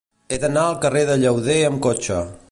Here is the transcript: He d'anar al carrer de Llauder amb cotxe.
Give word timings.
He 0.29 0.37
d'anar 0.43 0.63
al 0.69 0.79
carrer 0.85 1.03
de 1.11 1.17
Llauder 1.25 1.59
amb 1.69 1.83
cotxe. 1.89 2.19